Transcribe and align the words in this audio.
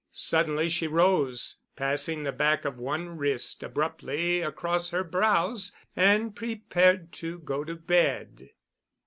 Suddenly 0.13 0.67
she 0.67 0.87
rose, 0.87 1.57
passing 1.75 2.23
the 2.23 2.31
back 2.31 2.65
of 2.65 2.79
one 2.79 3.17
wrist 3.19 3.61
abruptly 3.61 4.41
across 4.41 4.89
her 4.89 5.03
brows, 5.03 5.73
and 5.95 6.35
prepared 6.35 7.11
to 7.11 7.37
go 7.37 7.63
to 7.63 7.75
bed. 7.75 8.49